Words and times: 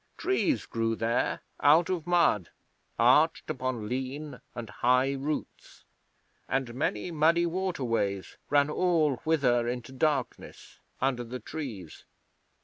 Trees 0.17 0.65
grew 0.65 0.95
there 0.95 1.41
out 1.59 1.87
of 1.91 2.07
mud, 2.07 2.49
arched 2.97 3.51
upon 3.51 3.87
lean 3.87 4.41
and 4.55 4.67
high 4.71 5.13
roots, 5.13 5.85
and 6.49 6.73
many 6.73 7.11
muddy 7.11 7.45
waterways 7.45 8.35
ran 8.49 8.67
all 8.71 9.17
whither 9.17 9.67
into 9.67 9.91
darkness, 9.91 10.79
under 10.99 11.23
the 11.23 11.39
trees. 11.39 12.05